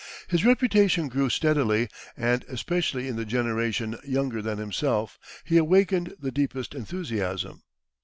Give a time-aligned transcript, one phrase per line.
[0.27, 6.31] His reputation grew steadily, and, especially in the generation younger than himself, he awakened the
[6.31, 7.61] deepest enthusiasm.